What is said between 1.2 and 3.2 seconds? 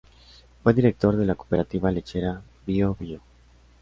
la Cooperativa Lechera Bío Bío.